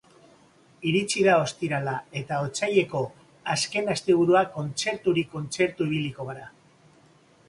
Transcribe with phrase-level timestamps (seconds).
[0.91, 1.91] Iritsi da ostirala
[2.21, 3.01] eta otsaileko
[3.55, 6.49] azken asteburua kontzerturik kontzertu ibiliko gara.